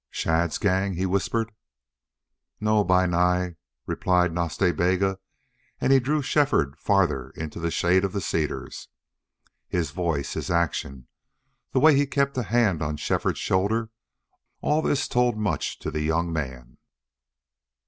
[0.09, 1.51] "Shadd's gang!" he whispered.
[2.59, 3.51] "No, Bi Nai,"
[3.85, 5.19] replied Nas Ta Bega,
[5.79, 8.87] and he drew Shefford farther into the shade of the cedars.
[9.67, 11.05] His voice, his action,
[11.71, 13.91] the way he kept a hand on Shefford's shoulder,
[14.59, 16.79] all this told much to the young man.